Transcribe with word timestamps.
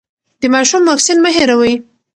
د 0.41 0.43
ماشوم 0.53 0.81
واکسین 0.89 1.17
مه 1.23 1.31
هېروئ. 1.37 1.73